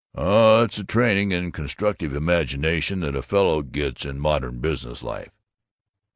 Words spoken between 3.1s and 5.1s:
a fellow gets in modern business